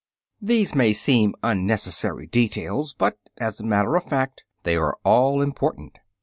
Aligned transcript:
These 0.41 0.73
may 0.73 0.93
seem 0.93 1.35
unnecessary 1.43 2.25
details, 2.25 2.91
but, 2.95 3.19
as 3.37 3.59
a 3.59 3.63
matter 3.63 3.95
of 3.95 4.03
fact, 4.03 4.43
they 4.63 4.75
are 4.75 4.97
all 5.03 5.43
important. 5.43 5.99